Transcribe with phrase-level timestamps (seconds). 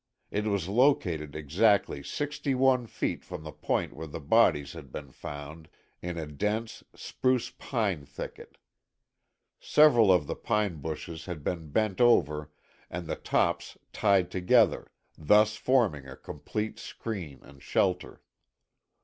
[0.31, 5.11] It was located exactly sixty one feet from the point where the bodies had been
[5.11, 5.69] found,
[6.01, 8.57] in a dense spruce pine thicket.
[9.59, 12.49] Several of the pine bushes had been bent over
[12.89, 18.23] and the tops tied together, thus forming a complete screen and shelter.